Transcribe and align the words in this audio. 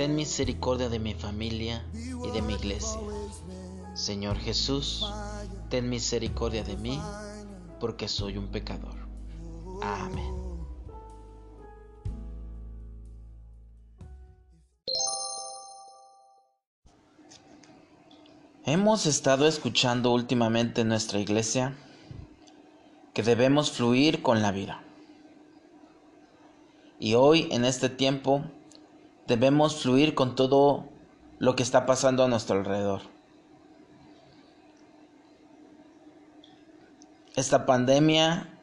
ten 0.00 0.14
misericordia 0.14 0.88
de 0.88 0.98
mi 0.98 1.12
familia 1.12 1.84
y 2.24 2.30
de 2.30 2.40
mi 2.40 2.54
iglesia. 2.54 2.98
Señor 3.92 4.38
Jesús, 4.38 5.04
ten 5.68 5.90
misericordia 5.90 6.64
de 6.64 6.74
mí, 6.78 6.98
porque 7.78 8.08
soy 8.08 8.38
un 8.38 8.46
pecador. 8.46 8.96
Amén. 9.82 10.34
Hemos 18.64 19.04
estado 19.04 19.46
escuchando 19.46 20.14
últimamente 20.14 20.80
en 20.80 20.88
nuestra 20.88 21.18
iglesia 21.18 21.76
que 23.12 23.22
debemos 23.22 23.70
fluir 23.70 24.22
con 24.22 24.40
la 24.40 24.50
vida. 24.50 24.82
Y 26.98 27.12
hoy, 27.12 27.48
en 27.50 27.66
este 27.66 27.90
tiempo, 27.90 28.46
debemos 29.30 29.80
fluir 29.80 30.16
con 30.16 30.34
todo 30.34 30.88
lo 31.38 31.54
que 31.54 31.62
está 31.62 31.86
pasando 31.86 32.24
a 32.24 32.28
nuestro 32.28 32.58
alrededor. 32.58 33.02
Esta 37.36 37.64
pandemia 37.64 38.58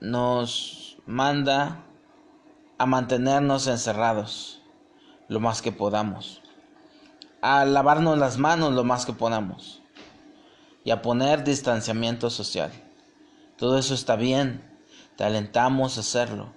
nos 0.00 0.98
manda 1.04 1.84
a 2.78 2.86
mantenernos 2.86 3.66
encerrados 3.66 4.62
lo 5.26 5.40
más 5.40 5.62
que 5.62 5.72
podamos, 5.72 6.40
a 7.42 7.64
lavarnos 7.64 8.16
las 8.16 8.38
manos 8.38 8.72
lo 8.72 8.84
más 8.84 9.06
que 9.06 9.14
podamos 9.14 9.82
y 10.84 10.92
a 10.92 11.02
poner 11.02 11.42
distanciamiento 11.42 12.30
social. 12.30 12.70
Todo 13.56 13.78
eso 13.78 13.94
está 13.94 14.14
bien, 14.14 14.62
te 15.16 15.24
alentamos 15.24 15.96
a 15.96 16.02
hacerlo, 16.02 16.52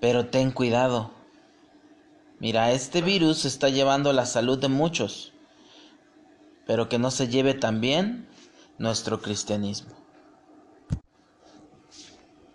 pero 0.00 0.26
ten 0.26 0.52
cuidado 0.52 1.23
Mira, 2.40 2.72
este 2.72 3.00
virus 3.00 3.44
está 3.44 3.68
llevando 3.68 4.12
la 4.12 4.26
salud 4.26 4.58
de 4.58 4.68
muchos, 4.68 5.32
pero 6.66 6.88
que 6.88 6.98
no 6.98 7.10
se 7.10 7.28
lleve 7.28 7.54
también 7.54 8.28
nuestro 8.78 9.20
cristianismo. 9.20 9.92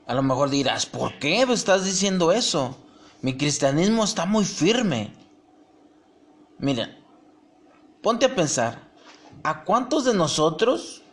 A 0.06 0.14
lo 0.14 0.24
mejor 0.24 0.50
dirás, 0.50 0.86
¿por 0.86 1.18
qué 1.20 1.44
estás 1.44 1.86
diciendo 1.86 2.32
eso? 2.32 2.78
Mi 3.22 3.38
cristianismo 3.38 4.04
está 4.04 4.26
muy 4.26 4.44
firme. 4.44 5.14
Mira, 6.58 6.98
ponte 8.02 8.26
a 8.26 8.36
pensar, 8.36 8.92
¿a 9.44 9.64
cuántos 9.64 10.06
de 10.06 10.14
nosotros 10.14 11.04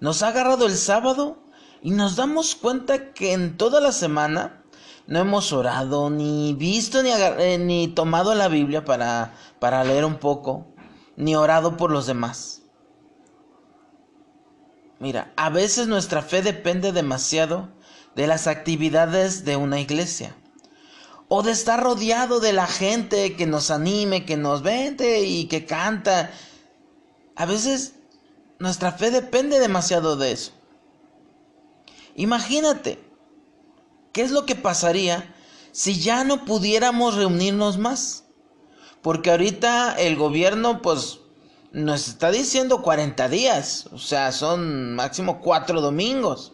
nos 0.00 0.22
ha 0.22 0.28
agarrado 0.28 0.66
el 0.66 0.76
sábado 0.76 1.38
y 1.82 1.90
nos 1.90 2.16
damos 2.16 2.54
cuenta 2.54 3.12
que 3.12 3.32
en 3.32 3.56
toda 3.56 3.80
la 3.80 3.92
semana 3.92 4.59
no 5.10 5.18
hemos 5.18 5.52
orado, 5.52 6.08
ni 6.08 6.54
visto, 6.54 7.02
ni, 7.02 7.10
eh, 7.10 7.58
ni 7.58 7.88
tomado 7.88 8.32
la 8.36 8.46
Biblia 8.46 8.84
para, 8.84 9.34
para 9.58 9.82
leer 9.82 10.04
un 10.04 10.18
poco, 10.18 10.68
ni 11.16 11.34
orado 11.34 11.76
por 11.76 11.90
los 11.90 12.06
demás. 12.06 12.62
Mira, 15.00 15.32
a 15.36 15.50
veces 15.50 15.88
nuestra 15.88 16.22
fe 16.22 16.42
depende 16.42 16.92
demasiado 16.92 17.70
de 18.14 18.28
las 18.28 18.46
actividades 18.46 19.44
de 19.44 19.56
una 19.56 19.80
iglesia. 19.80 20.36
O 21.26 21.42
de 21.42 21.50
estar 21.50 21.82
rodeado 21.82 22.38
de 22.38 22.52
la 22.52 22.68
gente 22.68 23.34
que 23.34 23.46
nos 23.46 23.72
anime, 23.72 24.24
que 24.24 24.36
nos 24.36 24.62
vende 24.62 25.22
y 25.22 25.46
que 25.46 25.66
canta. 25.66 26.30
A 27.34 27.46
veces 27.46 27.94
nuestra 28.60 28.92
fe 28.92 29.10
depende 29.10 29.58
demasiado 29.58 30.16
de 30.16 30.30
eso. 30.30 30.52
Imagínate, 32.14 33.09
¿Qué 34.12 34.22
es 34.22 34.30
lo 34.30 34.44
que 34.46 34.56
pasaría 34.56 35.34
si 35.72 36.00
ya 36.00 36.24
no 36.24 36.44
pudiéramos 36.44 37.14
reunirnos 37.14 37.78
más? 37.78 38.24
Porque 39.02 39.30
ahorita 39.30 39.94
el 39.98 40.16
gobierno 40.16 40.82
pues 40.82 41.20
nos 41.72 42.08
está 42.08 42.30
diciendo 42.30 42.82
40 42.82 43.28
días, 43.28 43.88
o 43.92 43.98
sea, 43.98 44.32
son 44.32 44.94
máximo 44.94 45.40
cuatro 45.40 45.80
domingos. 45.80 46.52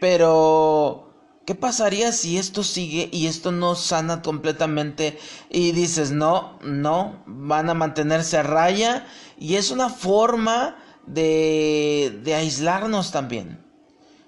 Pero, 0.00 1.10
¿qué 1.46 1.54
pasaría 1.54 2.12
si 2.12 2.38
esto 2.38 2.62
sigue 2.62 3.08
y 3.12 3.26
esto 3.26 3.52
no 3.52 3.74
sana 3.74 4.22
completamente? 4.22 5.18
Y 5.50 5.72
dices, 5.72 6.12
no, 6.12 6.58
no, 6.62 7.22
van 7.26 7.70
a 7.70 7.74
mantenerse 7.74 8.38
a 8.38 8.42
raya 8.42 9.06
y 9.38 9.56
es 9.56 9.70
una 9.70 9.88
forma 9.88 10.76
de, 11.06 12.20
de 12.22 12.34
aislarnos 12.34 13.10
también. 13.10 13.64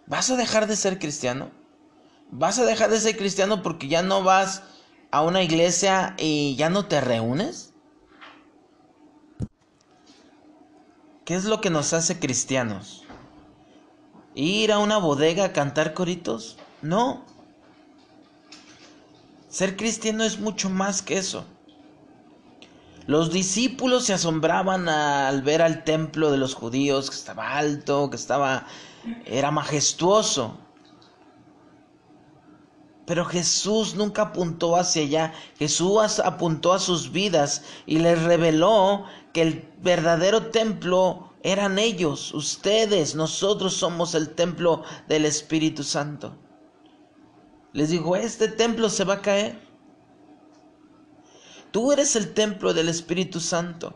¿Vas 0.06 0.30
a 0.30 0.36
dejar 0.36 0.66
de 0.66 0.76
ser 0.76 0.98
cristiano? 0.98 1.50
¿Vas 2.30 2.58
a 2.58 2.64
dejar 2.64 2.90
de 2.90 3.00
ser 3.00 3.16
cristiano 3.16 3.62
porque 3.62 3.88
ya 3.88 4.02
no 4.02 4.22
vas 4.22 4.62
a 5.10 5.22
una 5.22 5.42
iglesia 5.42 6.14
y 6.18 6.56
ya 6.56 6.70
no 6.70 6.86
te 6.86 7.00
reúnes? 7.00 7.72
¿Qué 11.24 11.34
es 11.34 11.44
lo 11.44 11.60
que 11.60 11.70
nos 11.70 11.92
hace 11.92 12.18
cristianos? 12.18 13.04
¿Ir 14.34 14.70
a 14.70 14.78
una 14.78 14.98
bodega 14.98 15.46
a 15.46 15.52
cantar 15.52 15.94
coritos? 15.94 16.58
No. 16.82 17.24
Ser 19.48 19.76
cristiano 19.76 20.22
es 20.24 20.38
mucho 20.38 20.68
más 20.68 21.02
que 21.02 21.18
eso. 21.18 21.46
Los 23.06 23.32
discípulos 23.32 24.04
se 24.04 24.12
asombraban 24.12 24.88
al 24.88 25.42
ver 25.42 25.62
al 25.62 25.84
templo 25.84 26.30
de 26.30 26.38
los 26.38 26.54
judíos 26.54 27.08
que 27.08 27.16
estaba 27.16 27.56
alto, 27.56 28.10
que 28.10 28.16
estaba 28.16 28.66
era 29.24 29.50
majestuoso. 29.50 30.58
Pero 33.06 33.24
Jesús 33.24 33.94
nunca 33.94 34.22
apuntó 34.22 34.76
hacia 34.76 35.02
allá. 35.02 35.32
Jesús 35.58 36.18
apuntó 36.18 36.72
a 36.72 36.80
sus 36.80 37.12
vidas 37.12 37.62
y 37.86 37.98
les 37.98 38.22
reveló 38.22 39.04
que 39.32 39.42
el 39.42 39.68
verdadero 39.80 40.50
templo 40.50 41.32
eran 41.46 41.78
ellos, 41.78 42.34
ustedes, 42.34 43.14
nosotros 43.14 43.74
somos 43.74 44.16
el 44.16 44.30
templo 44.30 44.82
del 45.06 45.24
Espíritu 45.24 45.84
Santo. 45.84 46.36
Les 47.72 47.90
dijo, 47.90 48.16
este 48.16 48.48
templo 48.48 48.88
se 48.88 49.04
va 49.04 49.14
a 49.14 49.22
caer. 49.22 49.56
Tú 51.70 51.92
eres 51.92 52.16
el 52.16 52.34
templo 52.34 52.74
del 52.74 52.88
Espíritu 52.88 53.38
Santo. 53.38 53.94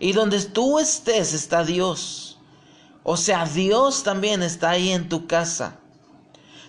Y 0.00 0.12
donde 0.12 0.40
tú 0.46 0.80
estés 0.80 1.32
está 1.32 1.62
Dios. 1.62 2.40
O 3.04 3.16
sea, 3.16 3.44
Dios 3.44 4.02
también 4.02 4.42
está 4.42 4.70
ahí 4.70 4.88
en 4.90 5.08
tu 5.08 5.28
casa. 5.28 5.78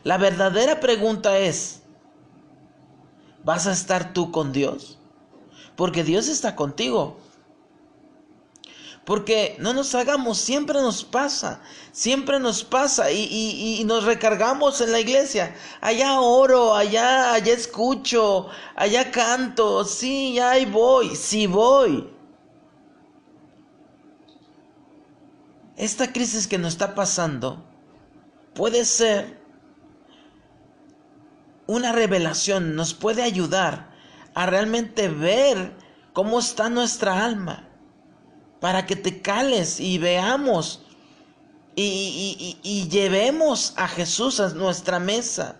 La 0.03 0.17
verdadera 0.17 0.79
pregunta 0.79 1.37
es, 1.37 1.81
¿vas 3.43 3.67
a 3.67 3.73
estar 3.73 4.13
tú 4.13 4.31
con 4.31 4.51
Dios? 4.51 4.97
Porque 5.75 6.03
Dios 6.03 6.27
está 6.27 6.55
contigo. 6.55 7.17
Porque 9.05 9.55
no 9.59 9.73
nos 9.73 9.95
hagamos, 9.95 10.37
siempre 10.37 10.79
nos 10.81 11.03
pasa, 11.03 11.61
siempre 11.91 12.39
nos 12.39 12.63
pasa 12.63 13.11
y, 13.11 13.81
nos 13.85 14.03
recargamos 14.03 14.81
en 14.81 14.91
la 14.91 14.99
iglesia. 14.99 15.55
Allá 15.81 16.21
oro, 16.21 16.75
allá, 16.75 17.33
allá 17.33 17.53
escucho, 17.53 18.49
allá 18.75 19.09
canto, 19.09 19.83
sí, 19.83 20.37
ahí 20.39 20.65
voy, 20.65 21.15
sí 21.15 21.47
voy. 21.47 22.07
Esta 25.75 26.13
crisis 26.13 26.45
que 26.45 26.59
nos 26.59 26.73
está 26.73 26.93
pasando 26.93 27.63
puede 28.53 28.85
ser 28.85 29.38
una 31.69 31.91
revelación 31.91 32.75
nos 32.75 32.95
puede 32.95 33.21
ayudar 33.21 33.91
a 34.33 34.47
realmente 34.47 35.07
ver 35.07 35.71
cómo 36.13 36.39
está 36.39 36.67
nuestra 36.67 37.23
alma, 37.23 37.69
para 38.59 38.87
que 38.87 38.95
te 38.95 39.21
cales 39.21 39.79
y 39.79 39.99
veamos 39.99 40.83
y, 41.75 42.87
llevemos 42.89 43.73
a 43.77 43.87
Jesús 43.87 44.39
a 44.39 44.49
nuestra 44.49 44.97
mesa. 44.99 45.57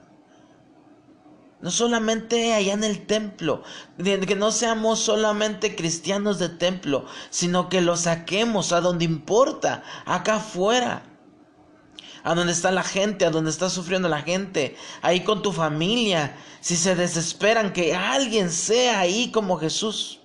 No 1.61 1.69
solamente 1.69 2.55
allá 2.55 2.73
en 2.73 2.83
el 2.83 3.05
templo, 3.05 3.62
que 4.03 4.35
no 4.35 4.51
seamos 4.51 5.00
solamente 5.00 5.75
cristianos 5.75 6.39
de 6.39 6.50
templo, 6.50 7.05
sino 7.29 7.69
que 7.69 7.81
lo 7.81 7.95
saquemos 7.95 8.71
a 8.71 8.81
donde 8.81 9.05
importa, 9.05 9.83
acá 10.05 10.38
afuera, 10.38 11.03
a 12.24 12.36
donde 12.36 12.54
está 12.54 12.71
la 12.71 12.83
gente, 12.83 13.25
a 13.25 13.30
donde 13.30 13.50
está 13.50 13.69
sufriendo 13.69 14.10
la 14.10 14.21
gente, 14.21 14.75
ahí 15.01 15.21
con 15.21 15.42
tu 15.42 15.51
familia, 15.51 16.36
si 16.62 16.75
se 16.75 16.95
desesperan, 16.95 17.74
que 17.74 17.95
alguien 17.95 18.50
sea 18.50 19.00
ahí 19.00 19.31
como 19.31 19.57
Jesús. 19.57 20.21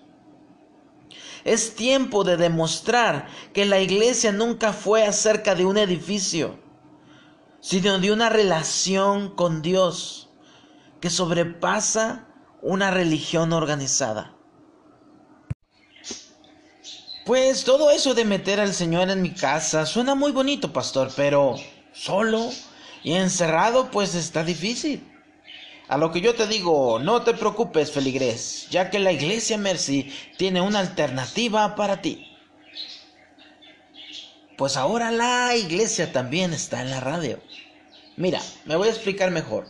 Es 1.44 1.75
tiempo 1.75 2.25
de 2.25 2.37
demostrar 2.37 3.29
que 3.52 3.67
la 3.67 3.79
iglesia 3.81 4.32
nunca 4.32 4.73
fue 4.73 5.05
acerca 5.06 5.55
de 5.55 5.67
un 5.67 5.76
edificio, 5.76 6.58
sino 7.61 7.99
de 7.99 8.12
una 8.12 8.31
relación 8.31 9.35
con 9.35 9.61
Dios 9.61 10.31
que 11.00 11.11
sobrepasa 11.11 12.29
una 12.62 12.90
religión 12.90 13.52
organizada. 13.52 14.35
Pues 17.26 17.64
todo 17.64 17.90
eso 17.90 18.14
de 18.14 18.25
meter 18.25 18.61
al 18.61 18.75
Señor 18.75 19.08
en 19.08 19.23
mi 19.23 19.32
casa 19.32 19.87
suena 19.87 20.14
muy 20.14 20.32
bonito, 20.32 20.73
pastor, 20.73 21.11
pero 21.17 21.56
solo 21.94 22.50
y 23.02 23.14
encerrado 23.14 23.91
pues 23.91 24.14
está 24.14 24.44
difícil. 24.44 25.11
A 25.88 25.99
lo 25.99 26.12
que 26.12 26.20
yo 26.20 26.35
te 26.35 26.46
digo, 26.46 26.99
no 26.99 27.23
te 27.23 27.35
preocupes, 27.35 27.93
feligrés, 27.93 28.69
ya 28.70 28.91
que 28.91 28.99
la 28.99 29.12
iglesia 29.12 29.58
Mercy 29.58 30.12
tiene 30.38 30.61
una 30.61 30.81
alternativa 30.81 31.75
para 31.76 32.00
ti. 32.00 32.31
Pues 34.56 34.76
ahora 34.76 35.11
la 35.11 35.55
iglesia 35.56 36.12
también 36.12 36.52
está 36.52 36.81
en 36.81 36.91
la 36.91 37.00
radio. 37.00 37.41
Mira, 38.17 38.40
me 38.64 38.76
voy 38.76 38.88
a 38.88 38.93
explicar 38.93 39.31
mejor. 39.31 39.67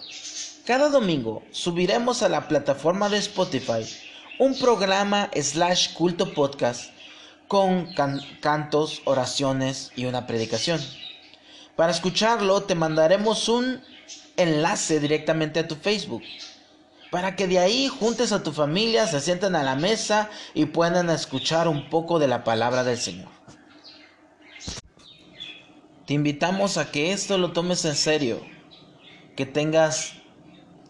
Cada 0.65 0.89
domingo 0.89 1.43
subiremos 1.51 2.23
a 2.23 2.29
la 2.29 2.49
plataforma 2.49 3.09
de 3.09 3.19
Spotify 3.19 3.85
un 4.39 4.59
programa 4.59 5.31
slash 5.35 5.95
culto 5.95 6.33
podcast 6.33 6.91
con 7.49 7.89
cantos, 8.41 9.03
oraciones 9.05 9.93
y 9.97 10.07
una 10.07 10.27
predicación. 10.27 10.81
Para 11.77 11.93
escucharlo 11.93 12.63
te 12.63 12.75
mandaremos 12.75 13.49
un 13.49 13.81
enlace 14.37 15.01
directamente 15.01 15.61
a 15.61 15.69
tu 15.69 15.77
Facebook 15.77 16.23
para 17.15 17.37
que 17.37 17.47
de 17.47 17.61
ahí 17.61 17.87
juntes 17.87 18.33
a 18.33 18.43
tu 18.43 18.51
familia, 18.51 19.07
se 19.07 19.21
sienten 19.21 19.55
a 19.55 19.63
la 19.63 19.77
mesa 19.77 20.31
y 20.53 20.65
puedan 20.65 21.09
escuchar 21.11 21.69
un 21.69 21.89
poco 21.89 22.19
de 22.19 22.27
la 22.27 22.43
palabra 22.43 22.83
del 22.83 22.99
Señor. 22.99 23.29
Te 26.07 26.15
invitamos 26.15 26.77
a 26.77 26.91
que 26.91 27.13
esto 27.13 27.39
lo 27.39 27.53
tomes 27.53 27.85
en 27.85 27.95
serio, 27.95 28.45
que 29.37 29.47
tengas 29.47 30.15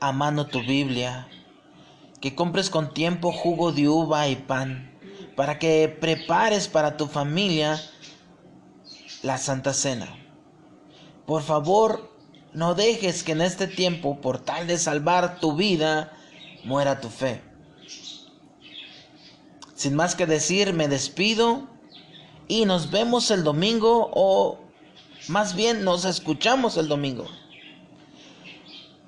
a 0.01 0.13
mano 0.13 0.47
tu 0.47 0.61
Biblia, 0.61 1.29
que 2.23 2.35
compres 2.35 2.71
con 2.71 2.95
tiempo 2.95 3.31
jugo 3.31 3.73
de 3.73 3.87
uva 3.87 4.27
y 4.27 4.37
pan, 4.37 4.99
para 5.37 5.59
que 5.59 5.95
prepares 6.01 6.69
para 6.69 6.97
tu 6.97 7.07
familia 7.07 7.79
la 9.23 9.37
Santa 9.37 9.75
Cena. 9.75 10.24
Por 11.27 11.43
favor, 11.43 12.11
no 12.53 12.75
dejes 12.75 13.23
que 13.23 13.33
en 13.33 13.41
este 13.41 13.67
tiempo, 13.67 14.21
por 14.21 14.39
tal 14.39 14.67
de 14.67 14.79
salvar 14.79 15.41
tu 15.41 15.57
vida, 15.57 16.13
muera 16.65 17.01
tu 17.01 17.09
fe. 17.09 17.43
Sin 19.75 19.95
más 19.95 20.15
que 20.15 20.27
decir, 20.27 20.73
me 20.73 20.89
despido 20.89 21.67
y 22.47 22.65
nos 22.65 22.91
vemos 22.91 23.31
el 23.31 23.43
domingo 23.43 24.11
o 24.13 24.59
más 25.29 25.55
bien 25.55 25.85
nos 25.85 26.05
escuchamos 26.05 26.77
el 26.77 26.89
domingo. 26.89 27.27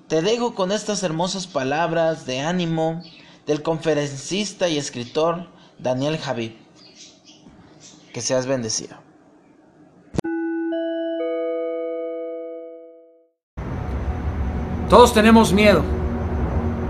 Te 0.08 0.22
dejo 0.22 0.54
con 0.54 0.72
estas 0.72 1.02
hermosas 1.02 1.46
palabras 1.46 2.26
de 2.26 2.40
ánimo 2.40 3.02
del 3.46 3.62
conferencista 3.62 4.68
y 4.68 4.78
escritor 4.78 5.48
Daniel 5.78 6.18
Javid. 6.18 6.52
Que 8.12 8.20
seas 8.20 8.46
bendecido. 8.46 9.05
Todos 14.88 15.12
tenemos 15.12 15.52
miedo 15.52 15.82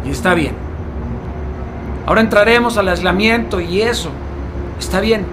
y 0.04 0.10
está 0.10 0.34
bien. 0.34 0.54
Ahora 2.06 2.20
entraremos 2.20 2.76
al 2.76 2.88
aislamiento 2.88 3.58
y 3.60 3.80
eso 3.80 4.10
está 4.78 5.00
bien. 5.00 5.24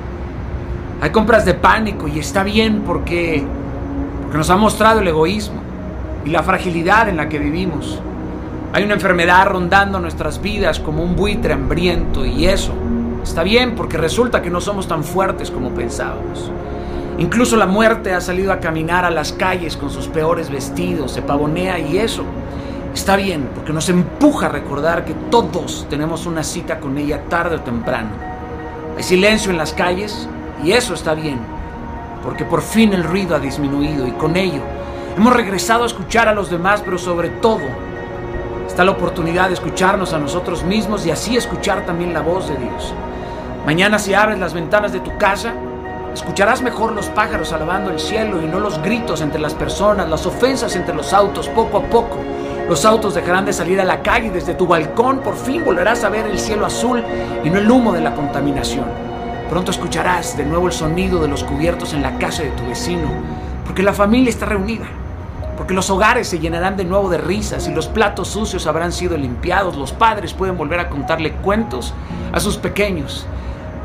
Hay 1.01 1.09
compras 1.09 1.43
de 1.43 1.53
pánico 1.53 2.07
y 2.07 2.19
está 2.19 2.43
bien 2.43 2.83
porque, 2.87 3.43
nos 4.33 4.49
ha 4.49 4.55
mostrado 4.55 5.01
el 5.01 5.07
egoísmo 5.07 5.61
y 6.25 6.29
la 6.29 6.41
fragilidad 6.41 7.09
en 7.09 7.17
la 7.17 7.27
que 7.27 7.37
vivimos. 7.37 7.99
Hay 8.71 8.85
una 8.85 8.93
enfermedad 8.93 9.45
rondando 9.47 9.99
nuestras 9.99 10.41
vidas 10.41 10.79
como 10.79 11.03
un 11.03 11.15
buitre 11.17 11.53
hambriento 11.53 12.25
y 12.25 12.45
eso 12.45 12.73
está 13.21 13.43
bien 13.43 13.75
porque 13.75 13.97
resulta 13.97 14.41
que 14.41 14.49
no 14.49 14.61
somos 14.61 14.87
tan 14.87 15.03
fuertes 15.03 15.51
como 15.51 15.71
pensábamos. 15.71 16.49
Incluso 17.19 17.57
la 17.57 17.67
muerte 17.67 18.13
ha 18.13 18.21
salido 18.21 18.51
a 18.53 18.59
caminar 18.59 19.05
a 19.05 19.11
las 19.11 19.33
calles 19.33 19.77
con 19.77 19.91
sus 19.91 20.07
peores 20.07 20.49
vestidos, 20.49 21.11
se 21.11 21.21
pavonea 21.21 21.77
y 21.77 21.99
eso 21.99 22.23
está 22.93 23.15
bien 23.15 23.49
porque 23.55 23.73
nos 23.73 23.89
empuja 23.89 24.47
a 24.47 24.49
recordar 24.49 25.05
que 25.05 25.13
todos 25.13 25.87
tenemos 25.89 26.25
una 26.25 26.43
cita 26.43 26.79
con 26.79 26.97
ella 26.97 27.23
tarde 27.29 27.57
o 27.57 27.61
temprano. 27.61 28.11
Hay 28.97 29.03
silencio 29.03 29.51
en 29.51 29.57
las 29.57 29.73
calles 29.73 30.27
y 30.63 30.71
eso 30.71 30.93
está 30.93 31.13
bien 31.13 31.39
porque 32.23 32.45
por 32.45 32.61
fin 32.61 32.93
el 32.93 33.03
ruido 33.03 33.35
ha 33.35 33.39
disminuido 33.39 34.07
y 34.07 34.11
con 34.11 34.35
ello 34.37 34.61
Hemos 35.15 35.33
regresado 35.33 35.83
a 35.83 35.85
escuchar 35.85 36.27
a 36.27 36.33
los 36.33 36.49
demás, 36.49 36.81
pero 36.83 36.97
sobre 36.97 37.29
todo 37.29 37.61
está 38.65 38.83
la 38.83 38.91
oportunidad 38.91 39.49
de 39.49 39.53
escucharnos 39.53 40.11
a 40.11 40.17
nosotros 40.17 40.63
mismos 40.63 41.05
y 41.05 41.11
así 41.11 41.37
escuchar 41.37 41.85
también 41.85 42.15
la 42.15 42.21
voz 42.21 42.49
de 42.49 42.55
Dios. 42.55 42.95
Mañana 43.63 43.99
si 43.99 44.15
abres 44.15 44.39
las 44.39 44.55
ventanas 44.55 44.91
de 44.91 45.01
tu 45.01 45.15
casa, 45.19 45.53
escucharás 46.15 46.63
mejor 46.63 46.93
los 46.93 47.09
pájaros 47.09 47.53
alabando 47.53 47.91
el 47.91 47.99
cielo 47.99 48.41
y 48.41 48.45
no 48.45 48.59
los 48.59 48.81
gritos 48.81 49.21
entre 49.21 49.39
las 49.39 49.53
personas, 49.53 50.09
las 50.09 50.25
ofensas 50.25 50.75
entre 50.75 50.95
los 50.95 51.13
autos, 51.13 51.47
poco 51.49 51.77
a 51.77 51.83
poco. 51.83 52.17
Los 52.69 52.85
autos 52.85 53.13
dejarán 53.13 53.45
de 53.45 53.53
salir 53.53 53.79
a 53.81 53.85
la 53.85 54.01
calle 54.01 54.27
y 54.27 54.29
desde 54.29 54.53
tu 54.53 54.65
balcón 54.65 55.19
por 55.19 55.35
fin 55.35 55.63
volverás 55.65 56.03
a 56.03 56.09
ver 56.09 56.25
el 56.27 56.39
cielo 56.39 56.65
azul 56.65 57.03
y 57.43 57.49
no 57.49 57.59
el 57.59 57.69
humo 57.69 57.93
de 57.93 58.01
la 58.01 58.15
contaminación. 58.15 58.85
Pronto 59.49 59.71
escucharás 59.71 60.37
de 60.37 60.45
nuevo 60.45 60.67
el 60.67 60.73
sonido 60.73 61.21
de 61.21 61.27
los 61.27 61.43
cubiertos 61.43 61.93
en 61.93 62.01
la 62.01 62.17
casa 62.17 62.43
de 62.43 62.51
tu 62.51 62.65
vecino, 62.65 63.09
porque 63.65 63.83
la 63.83 63.93
familia 63.93 64.29
está 64.29 64.45
reunida 64.45 64.85
porque 65.57 65.73
los 65.73 65.89
hogares 65.89 66.27
se 66.27 66.39
llenarán 66.39 66.77
de 66.77 66.83
nuevo 66.83 67.09
de 67.09 67.17
risas 67.17 67.67
y 67.67 67.73
los 67.73 67.87
platos 67.87 68.27
sucios 68.29 68.67
habrán 68.67 68.91
sido 68.91 69.17
limpiados, 69.17 69.77
los 69.77 69.93
padres 69.93 70.33
pueden 70.33 70.57
volver 70.57 70.79
a 70.79 70.89
contarle 70.89 71.33
cuentos 71.33 71.93
a 72.31 72.39
sus 72.39 72.57
pequeños. 72.57 73.25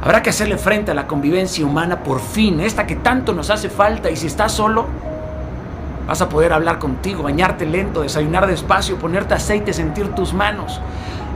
Habrá 0.03 0.23
que 0.23 0.31
hacerle 0.31 0.59
frente 0.59 0.93
a 0.93 0.95
la 0.95 1.07
convivencia 1.07 1.67
humana 1.67 2.03
por 2.03 2.21
fin, 2.21 2.61
esta 2.61 2.87
que 2.87 2.97
tanto 2.97 3.33
nos 3.33 3.51
hace 3.51 3.69
falta 3.69 4.11
y 4.11 4.17
si 4.17 4.27
estás 4.27 4.53
solo, 4.53 4.87
vas 6.09 6.23
a 6.23 6.29
poder 6.31 6.55
hablar 6.55 6.79
contigo, 6.79 7.23
bañarte 7.23 7.67
lento, 7.67 8.01
desayunar 8.01 8.47
despacio, 8.47 8.97
ponerte 8.97 9.35
aceite, 9.35 9.75
sentir 9.75 10.09
tus 10.15 10.33
manos. 10.33 10.81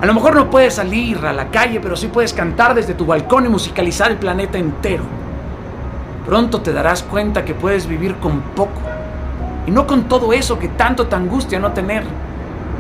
A 0.01 0.07
lo 0.07 0.15
mejor 0.15 0.35
no 0.35 0.49
puedes 0.49 0.75
salir 0.75 1.19
a 1.27 1.33
la 1.35 1.49
calle, 1.49 1.79
pero 1.79 1.95
sí 1.95 2.07
puedes 2.07 2.33
cantar 2.33 2.75
desde 2.75 2.95
tu 2.95 3.05
balcón 3.05 3.45
y 3.45 3.51
musicalizar 3.51 4.11
el 4.11 4.17
planeta 4.17 4.57
entero. 4.57 5.05
Pronto 6.25 6.63
te 6.63 6.73
darás 6.73 7.03
cuenta 7.03 7.45
que 7.45 7.53
puedes 7.53 7.87
vivir 7.87 8.17
con 8.17 8.41
poco 8.41 8.81
y 9.67 9.71
no 9.71 9.87
con 9.87 10.05
todo 10.05 10.33
eso 10.33 10.59
que 10.59 10.69
tanto 10.69 11.07
te 11.07 11.17
angustia 11.17 11.59
no 11.59 11.73
tener. 11.73 12.05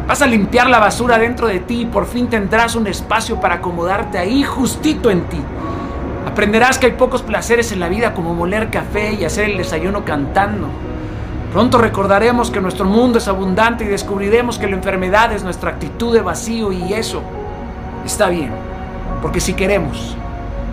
Vas 0.08 0.22
a 0.22 0.26
limpiar 0.26 0.70
la 0.70 0.78
basura 0.78 1.18
dentro 1.18 1.46
de 1.46 1.60
ti 1.60 1.82
y 1.82 1.86
por 1.86 2.06
fin 2.06 2.28
tendrás 2.28 2.74
un 2.74 2.86
espacio 2.86 3.38
para 3.38 3.56
acomodarte 3.56 4.16
ahí 4.16 4.42
justito 4.44 5.10
en 5.10 5.24
ti. 5.24 5.40
Aprenderás 6.26 6.78
que 6.78 6.86
hay 6.86 6.92
pocos 6.92 7.20
placeres 7.20 7.70
en 7.70 7.80
la 7.80 7.90
vida 7.90 8.14
como 8.14 8.34
moler 8.34 8.70
café 8.70 9.12
y 9.12 9.26
hacer 9.26 9.50
el 9.50 9.58
desayuno 9.58 10.06
cantando. 10.06 10.68
Pronto 11.52 11.76
recordaremos 11.76 12.50
que 12.50 12.62
nuestro 12.62 12.86
mundo 12.86 13.18
es 13.18 13.28
abundante 13.28 13.84
y 13.84 13.88
descubriremos 13.88 14.58
que 14.58 14.68
la 14.68 14.76
enfermedad 14.76 15.32
es 15.32 15.44
nuestra 15.44 15.70
actitud 15.70 16.14
de 16.14 16.22
vacío 16.22 16.72
y 16.72 16.94
eso 16.94 17.22
está 18.06 18.28
bien, 18.28 18.50
porque 19.20 19.38
si 19.38 19.52
queremos, 19.52 20.16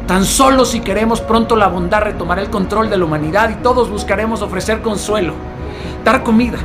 tan 0.07 0.23
solo 0.23 0.63
si 0.63 0.79
queremos, 0.79 1.19
pronto 1.19 1.57
la 1.57 1.67
bondad 1.67 2.03
retomará 2.03 2.41
el 2.41 2.49
control 2.49 2.89
de 2.89 2.97
la 2.97 3.03
humanidad 3.03 3.49
y 3.49 3.55
todos 3.55 3.89
buscaremos 3.89 4.41
ofrecer 4.41 4.81
consuelo 4.81 5.33
dar 6.05 6.23
comida. 6.23 6.57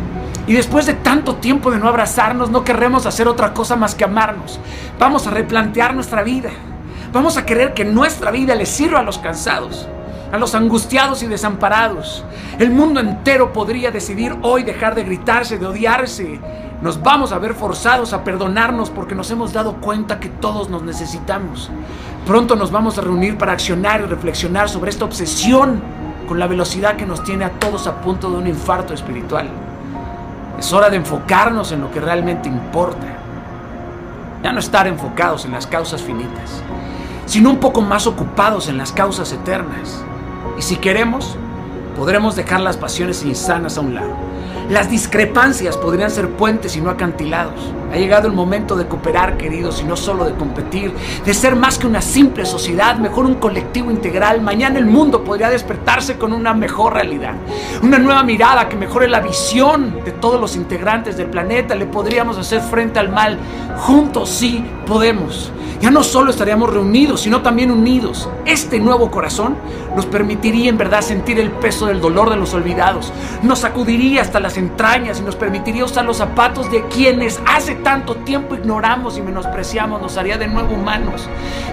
Y 0.47 0.52
después 0.52 0.87
de 0.87 0.94
tanto 0.94 1.37
tiempo 1.37 1.71
de 1.71 1.78
no 1.78 1.88
abrazarnos, 1.88 2.50
no 2.50 2.64
querremos 2.64 3.06
hacer 3.06 3.26
otra 3.26 3.54
cosa 3.54 3.76
más 3.76 3.94
que 3.94 4.04
amarnos. 4.04 4.61
Vamos 4.99 5.26
a 5.26 5.30
replantear 5.30 5.94
nuestra 5.94 6.23
vida. 6.23 6.50
Vamos 7.12 7.37
a 7.37 7.47
querer 7.47 7.75
que 7.75 7.85
nuestra 7.85 8.30
vida 8.30 8.54
le 8.54 8.66
sirva 8.66 9.00
a 9.00 9.02
los 9.02 9.18
cansados, 9.18 9.88
a 10.35 10.38
los 10.38 10.57
angustiados 10.57 11.23
y 11.23 11.29
desamparados. 11.29 12.25
El 12.59 12.71
mundo 12.71 12.99
entero 12.99 13.53
podría 13.53 13.93
decidir 13.93 14.37
hoy 14.43 14.64
dejar 14.64 14.97
de 14.97 15.05
gritarse, 15.05 15.59
de 15.59 15.67
odiarse, 15.67 16.41
nos 16.83 17.00
vamos 17.00 17.31
a 17.31 17.38
ver 17.38 17.55
forzados 17.55 18.12
a 18.12 18.25
perdonarnos 18.25 18.91
porque 18.91 19.14
nos 19.14 19.31
hemos 19.31 19.53
dado 19.53 19.75
cuenta 19.75 20.19
que 20.19 20.29
todos 20.29 20.69
nos 20.69 20.83
necesitamos. 20.83 21.71
Pronto 22.26 22.57
nos 22.57 22.73
vamos 22.73 22.99
a 22.99 23.03
reunir 23.03 23.38
para 23.38 23.53
accionar 23.53 24.00
y 24.00 24.07
reflexionar 24.07 24.69
sobre 24.69 24.91
esta 24.91 25.05
obsesión 25.05 25.81
con 26.26 26.41
la 26.41 26.49
velocidad 26.49 26.97
que 26.97 27.07
nos 27.07 27.23
tiene 27.23 27.45
a 27.45 27.53
todos 27.53 27.87
a 27.87 28.00
punto 28.00 28.29
de 28.29 28.37
un 28.37 28.49
infarto 28.49 28.93
espiritual. 28.93 29.49
Es 30.59 30.73
hora 30.73 30.91
de 30.91 30.97
enfocarnos 30.97 31.71
en 31.71 31.81
lo 31.81 31.93
que 31.93 32.00
realmente 32.00 32.49
importa. 32.49 33.07
Ya 34.43 34.53
no 34.53 34.59
estar 34.59 34.88
enfocados 34.88 35.45
en 35.45 35.53
las 35.53 35.69
causas 35.69 36.03
finitas, 36.03 36.61
sino 37.25 37.50
un 37.50 37.59
poco 37.59 37.83
más 37.83 38.09
ocupados 38.09 38.69
en 38.69 38.79
las 38.79 38.91
causas 38.91 39.33
eternas. 39.33 40.05
Y 40.59 40.63
si 40.63 40.77
queremos, 40.77 41.37
podremos 41.97 42.37
dejar 42.37 42.61
las 42.61 42.77
pasiones 42.77 43.25
insanas 43.25 43.79
a 43.79 43.81
un 43.81 43.95
lado. 43.95 44.15
Las 44.71 44.91
discrepancias 44.91 45.77
podrían 45.77 46.11
ser 46.11 46.31
puentes 46.31 46.77
y 46.77 46.81
no 46.81 46.91
acantilados. 46.91 47.73
Ha 47.95 47.97
llegado 47.97 48.27
el 48.27 48.35
momento 48.35 48.75
de 48.75 48.89
cooperar, 48.89 49.37
queridos, 49.37 49.81
y 49.81 49.85
no 49.85 49.97
solo 49.97 50.25
de 50.25 50.35
competir, 50.35 50.93
de 51.25 51.33
ser 51.33 51.55
más 51.55 51.79
que 51.79 51.87
una 51.87 52.03
simple 52.03 52.45
sociedad, 52.45 52.97
mejor 52.97 53.25
un 53.25 53.37
colectivo 53.37 53.89
integral. 53.89 54.41
Mañana 54.41 54.81
el 54.81 54.87
mundo 54.87 55.23
podría 55.23 55.49
despertarse 55.49 56.19
con 56.19 56.33
una 56.33 56.55
mejor 56.55 56.95
realidad, 56.95 57.35
una 57.85 58.01
nueva 58.01 58.25
mirada 58.25 58.69
que 58.69 58.75
mejore 58.75 59.07
la 59.07 59.21
visión 59.21 60.01
de 60.05 60.11
todos 60.11 60.41
los 60.41 60.57
integrantes 60.57 61.17
del 61.17 61.29
planeta. 61.29 61.77
Le 61.77 61.87
podríamos 61.87 62.37
hacer 62.37 62.63
frente 62.63 62.99
al 62.99 63.11
mal. 63.11 63.39
Juntos 63.77 64.29
sí 64.29 64.65
podemos. 64.89 65.53
Ya 65.85 65.91
no 65.91 66.03
solo 66.03 66.31
estaríamos 66.31 66.73
reunidos, 66.73 67.21
sino 67.21 67.43
también 67.43 67.71
unidos. 67.71 68.27
Este 68.47 68.81
nuevo 68.81 69.11
corazón 69.11 69.55
nos 69.95 70.07
permitiría 70.07 70.71
en 70.71 70.79
verdad 70.79 71.03
sentir 71.03 71.39
el 71.39 71.51
peso 71.51 71.85
del 71.85 72.01
dolor 72.01 72.31
de 72.31 72.37
los 72.37 72.55
olvidados. 72.55 73.13
Nos 73.43 73.59
sacudiría 73.59 74.23
hasta 74.23 74.41
las 74.41 74.57
entrañas 74.57 75.21
y 75.21 75.25
nos 75.25 75.37
permitiría 75.37 75.85
usar 75.85 76.07
los 76.07 76.17
zapatos 76.17 76.71
de 76.71 76.85
quienes 76.89 77.39
hace 77.47 77.75
tanto 77.85 78.17
tiempo 78.17 78.57
ignoramos 78.57 79.17
y 79.17 79.23
menospreciamos. 79.23 80.03
Nos 80.03 80.17
haría 80.17 80.37
de 80.37 80.49
nuevo 80.49 80.75
humanos. 80.75 81.29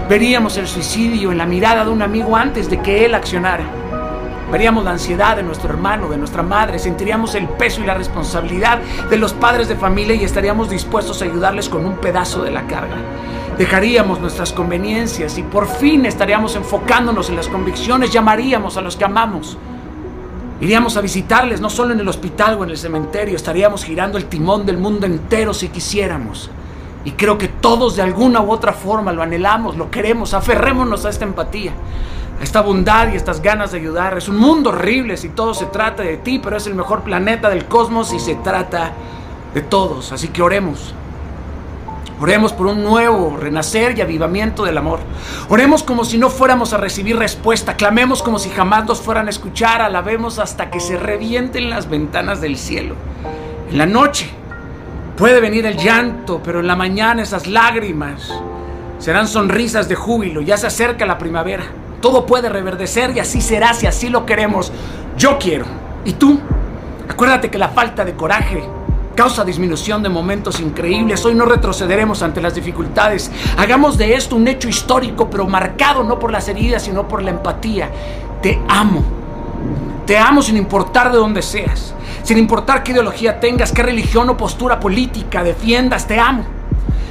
Veríamos 0.08 0.56
el 0.58 0.68
suicidio 0.68 1.32
en 1.32 1.38
la 1.38 1.46
mirada 1.46 1.84
de 1.84 1.90
un 1.90 2.02
amigo 2.02 2.36
antes 2.36 2.70
de 2.70 2.80
que 2.80 3.04
él 3.04 3.16
accionara. 3.16 3.64
Veríamos 4.52 4.84
la 4.84 4.90
ansiedad 4.90 5.34
de 5.34 5.42
nuestro 5.42 5.70
hermano, 5.70 6.10
de 6.10 6.18
nuestra 6.18 6.42
madre, 6.42 6.78
sentiríamos 6.78 7.34
el 7.34 7.48
peso 7.48 7.80
y 7.80 7.86
la 7.86 7.94
responsabilidad 7.94 8.80
de 9.08 9.16
los 9.16 9.32
padres 9.32 9.66
de 9.66 9.76
familia 9.76 10.14
y 10.14 10.24
estaríamos 10.24 10.68
dispuestos 10.68 11.22
a 11.22 11.24
ayudarles 11.24 11.70
con 11.70 11.86
un 11.86 11.96
pedazo 11.96 12.42
de 12.42 12.50
la 12.50 12.66
carga. 12.66 12.96
Dejaríamos 13.56 14.20
nuestras 14.20 14.52
conveniencias 14.52 15.38
y 15.38 15.42
por 15.42 15.66
fin 15.66 16.04
estaríamos 16.04 16.54
enfocándonos 16.54 17.30
en 17.30 17.36
las 17.36 17.48
convicciones, 17.48 18.12
llamaríamos 18.12 18.76
a 18.76 18.82
los 18.82 18.96
que 18.96 19.06
amamos. 19.06 19.56
Iríamos 20.62 20.96
a 20.96 21.00
visitarles 21.00 21.60
no 21.60 21.68
solo 21.68 21.92
en 21.92 21.98
el 21.98 22.06
hospital 22.06 22.54
o 22.54 22.62
en 22.62 22.70
el 22.70 22.78
cementerio, 22.78 23.34
estaríamos 23.34 23.82
girando 23.82 24.16
el 24.16 24.26
timón 24.26 24.64
del 24.64 24.78
mundo 24.78 25.06
entero 25.06 25.52
si 25.52 25.70
quisiéramos. 25.70 26.50
Y 27.04 27.10
creo 27.10 27.36
que 27.36 27.48
todos 27.48 27.96
de 27.96 28.02
alguna 28.02 28.40
u 28.42 28.52
otra 28.52 28.72
forma 28.72 29.10
lo 29.10 29.24
anhelamos, 29.24 29.76
lo 29.76 29.90
queremos, 29.90 30.34
aferrémonos 30.34 31.04
a 31.04 31.08
esta 31.08 31.24
empatía, 31.24 31.72
a 32.38 32.44
esta 32.44 32.60
bondad 32.60 33.12
y 33.12 33.16
estas 33.16 33.42
ganas 33.42 33.72
de 33.72 33.78
ayudar. 33.78 34.16
Es 34.16 34.28
un 34.28 34.36
mundo 34.36 34.70
horrible 34.70 35.16
si 35.16 35.30
todo 35.30 35.52
se 35.52 35.66
trata 35.66 36.04
de 36.04 36.18
ti, 36.18 36.38
pero 36.38 36.56
es 36.56 36.68
el 36.68 36.76
mejor 36.76 37.02
planeta 37.02 37.50
del 37.50 37.64
cosmos 37.64 38.12
y 38.12 38.20
se 38.20 38.36
trata 38.36 38.92
de 39.52 39.62
todos. 39.62 40.12
Así 40.12 40.28
que 40.28 40.42
oremos. 40.42 40.94
Oremos 42.22 42.52
por 42.52 42.68
un 42.68 42.84
nuevo 42.84 43.36
renacer 43.36 43.98
y 43.98 44.00
avivamiento 44.00 44.62
del 44.62 44.78
amor. 44.78 45.00
Oremos 45.48 45.82
como 45.82 46.04
si 46.04 46.18
no 46.18 46.30
fuéramos 46.30 46.72
a 46.72 46.76
recibir 46.76 47.16
respuesta. 47.16 47.76
Clamemos 47.76 48.22
como 48.22 48.38
si 48.38 48.48
jamás 48.48 48.86
nos 48.86 49.00
fueran 49.00 49.26
a 49.26 49.30
escuchar. 49.30 49.82
Alabemos 49.82 50.38
hasta 50.38 50.70
que 50.70 50.78
se 50.78 50.96
revienten 50.96 51.68
las 51.68 51.90
ventanas 51.90 52.40
del 52.40 52.56
cielo. 52.56 52.94
En 53.68 53.76
la 53.76 53.86
noche 53.86 54.30
puede 55.16 55.40
venir 55.40 55.66
el 55.66 55.76
llanto, 55.76 56.40
pero 56.44 56.60
en 56.60 56.68
la 56.68 56.76
mañana 56.76 57.22
esas 57.22 57.48
lágrimas 57.48 58.32
serán 59.00 59.26
sonrisas 59.26 59.88
de 59.88 59.96
júbilo. 59.96 60.42
Ya 60.42 60.56
se 60.56 60.68
acerca 60.68 61.04
la 61.04 61.18
primavera. 61.18 61.64
Todo 62.00 62.24
puede 62.24 62.48
reverdecer 62.48 63.16
y 63.16 63.18
así 63.18 63.40
será 63.40 63.74
si 63.74 63.88
así 63.88 64.08
lo 64.08 64.26
queremos. 64.26 64.70
Yo 65.18 65.40
quiero. 65.40 65.64
¿Y 66.04 66.12
tú? 66.12 66.38
Acuérdate 67.08 67.50
que 67.50 67.58
la 67.58 67.70
falta 67.70 68.04
de 68.04 68.14
coraje 68.14 68.62
causa 69.14 69.44
disminución 69.44 70.02
de 70.02 70.08
momentos 70.08 70.60
increíbles. 70.60 71.24
Hoy 71.24 71.34
no 71.34 71.44
retrocederemos 71.44 72.22
ante 72.22 72.40
las 72.40 72.54
dificultades. 72.54 73.30
Hagamos 73.56 73.98
de 73.98 74.14
esto 74.14 74.36
un 74.36 74.48
hecho 74.48 74.68
histórico, 74.68 75.28
pero 75.30 75.46
marcado 75.46 76.02
no 76.02 76.18
por 76.18 76.32
las 76.32 76.48
heridas, 76.48 76.82
sino 76.82 77.06
por 77.06 77.22
la 77.22 77.30
empatía. 77.30 77.90
Te 78.40 78.60
amo. 78.68 79.02
Te 80.06 80.18
amo 80.18 80.42
sin 80.42 80.56
importar 80.56 81.12
de 81.12 81.18
dónde 81.18 81.42
seas, 81.42 81.94
sin 82.24 82.36
importar 82.36 82.82
qué 82.82 82.90
ideología 82.92 83.38
tengas, 83.38 83.70
qué 83.70 83.82
religión 83.82 84.28
o 84.30 84.36
postura 84.36 84.80
política 84.80 85.44
defiendas. 85.44 86.06
Te 86.06 86.18
amo. 86.18 86.61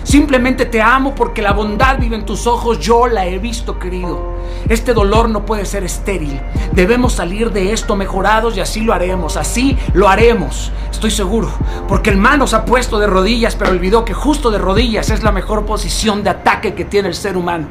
Simplemente 0.04 0.66
te 0.66 0.82
amo 0.82 1.14
porque 1.14 1.42
la 1.42 1.54
bondad 1.54 2.00
vive 2.00 2.16
en 2.16 2.26
tus 2.26 2.48
ojos, 2.48 2.80
yo 2.80 3.08
la 3.08 3.28
he 3.28 3.38
visto, 3.38 3.78
querido. 3.78 4.36
Este 4.68 4.94
dolor 4.94 5.30
no 5.30 5.46
puede 5.46 5.66
ser 5.66 5.84
estéril. 5.84 6.42
Debemos 6.74 7.14
salir 7.14 7.52
de 7.52 7.72
esto 7.72 7.96
mejorados 7.96 8.58
y 8.58 8.62
así 8.62 8.82
lo 8.82 8.94
haremos, 8.94 9.38
así 9.38 9.78
lo 9.94 10.10
haremos. 10.10 10.72
Estoy 10.90 11.12
seguro, 11.12 11.50
porque 11.88 12.10
el 12.10 12.18
mal 12.18 12.40
nos 12.40 12.54
ha 12.54 12.66
puesto 12.66 13.00
de 13.00 13.08
rodillas, 13.08 13.56
pero 13.56 13.72
olvidó 13.72 14.04
que 14.04 14.14
justo 14.14 14.50
de 14.50 14.58
rodillas 14.58 15.10
es 15.12 15.24
la 15.24 15.32
mejor 15.32 15.66
posición 15.66 16.24
de 16.24 16.32
ataque 16.32 16.74
que 16.74 16.86
tiene 16.86 17.08
el 17.08 17.16
ser 17.16 17.38
humano. 17.38 17.68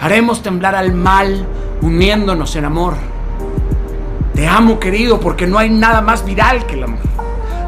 Haremos 0.00 0.42
temblar 0.42 0.74
al 0.74 0.92
mal 0.92 1.46
uniéndonos 1.82 2.56
en 2.56 2.64
amor. 2.64 2.94
Te 4.34 4.46
amo, 4.46 4.80
querido, 4.80 5.20
porque 5.20 5.46
no 5.46 5.58
hay 5.58 5.70
nada 5.70 6.00
más 6.00 6.24
viral 6.24 6.66
que 6.66 6.74
el 6.74 6.84
amor. 6.84 7.00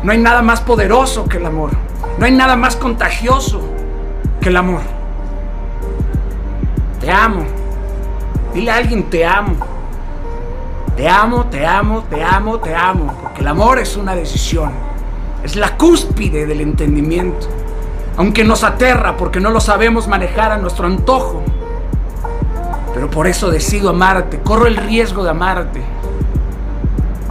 No 0.02 0.10
hay 0.10 0.18
nada 0.18 0.42
más 0.42 0.60
poderoso 0.60 1.28
que 1.28 1.36
el 1.36 1.46
amor. 1.46 1.70
No 2.18 2.26
hay 2.26 2.32
nada 2.32 2.56
más 2.56 2.76
contagioso 2.76 3.71
que 4.42 4.48
el 4.50 4.56
amor. 4.56 4.82
Te 7.00 7.10
amo. 7.10 7.44
Dile 8.52 8.70
a 8.70 8.76
alguien 8.76 9.08
te 9.08 9.24
amo. 9.24 9.54
Te 10.96 11.08
amo, 11.08 11.46
te 11.46 11.64
amo, 11.64 12.02
te 12.10 12.22
amo, 12.22 12.58
te 12.58 12.74
amo. 12.74 13.16
Porque 13.22 13.40
el 13.40 13.48
amor 13.48 13.78
es 13.78 13.96
una 13.96 14.14
decisión. 14.14 14.72
Es 15.42 15.56
la 15.56 15.76
cúspide 15.78 16.44
del 16.44 16.60
entendimiento. 16.60 17.48
Aunque 18.18 18.44
nos 18.44 18.62
aterra 18.62 19.16
porque 19.16 19.40
no 19.40 19.50
lo 19.50 19.60
sabemos 19.60 20.06
manejar 20.06 20.52
a 20.52 20.58
nuestro 20.58 20.86
antojo. 20.86 21.42
Pero 22.92 23.08
por 23.08 23.26
eso 23.26 23.50
decido 23.50 23.88
amarte. 23.88 24.40
Corro 24.40 24.66
el 24.66 24.76
riesgo 24.76 25.24
de 25.24 25.30
amarte. 25.30 25.82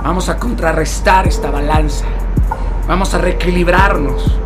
Vamos 0.01 0.30
a 0.30 0.38
contrarrestar 0.38 1.27
esta 1.27 1.51
balanza. 1.51 2.06
Vamos 2.88 3.13
a 3.13 3.20
reequilibrarnos. 3.20 4.38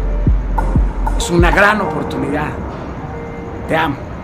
Es 1.18 1.30
una 1.30 1.52
gran 1.52 1.82
oportunidad. 1.82 2.50
Te 3.68 3.76
amo. 3.76 4.15